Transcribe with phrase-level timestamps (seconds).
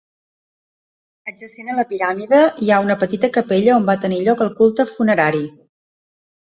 [1.31, 4.93] Adjacent a la piràmide hi ha una petita capella on va tenir lloc el culte
[4.97, 5.49] funerari.